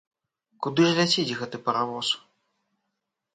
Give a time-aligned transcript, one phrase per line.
[0.65, 2.07] Куды ж ляціць гэты паравоз?